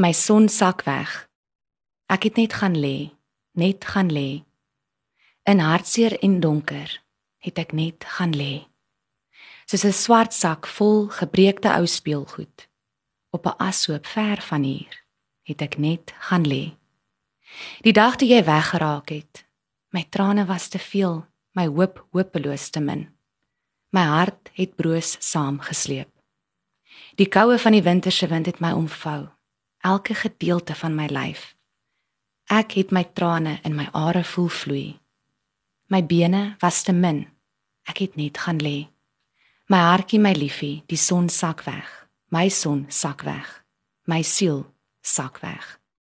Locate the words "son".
0.12-0.46, 41.00-41.28, 42.48-42.86